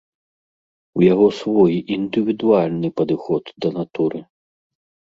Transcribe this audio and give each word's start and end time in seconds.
У 0.99 1.03
яго 1.13 1.27
свой, 1.41 1.73
індывідуальны 1.99 2.87
падыход 3.03 3.43
да 3.67 3.77
натуры. 3.79 4.19